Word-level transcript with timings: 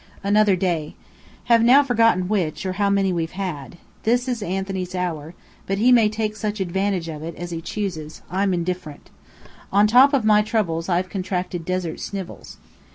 Another 0.23 0.55
Day: 0.55 0.95
Have 1.43 1.63
now 1.63 1.83
forgotten 1.83 2.27
which, 2.27 2.65
or 2.65 2.73
how 2.73 2.89
many 2.89 3.13
we've 3.13 3.33
had. 3.33 3.77
This 4.01 4.27
is 4.27 4.41
Anthony's 4.41 4.95
hour 4.95 5.35
but 5.67 5.77
he 5.77 5.91
may 5.91 6.09
take 6.09 6.35
such 6.35 6.59
advantage 6.59 7.07
of 7.07 7.21
it 7.21 7.35
as 7.35 7.51
he 7.51 7.61
chooses 7.61 8.23
I'm 8.27 8.51
indifferent. 8.51 9.11
On 9.71 9.85
top 9.85 10.15
of 10.15 10.25
my 10.25 10.41
troubles 10.41 10.89
I've 10.89 11.09
contracted 11.11 11.65
Desert 11.65 11.99
Snivels. 11.99 12.57